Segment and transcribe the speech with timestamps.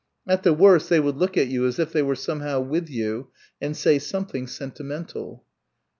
[0.27, 3.27] At the worst they would look at you as if they were somehow with you
[3.61, 5.45] and say something sentimental.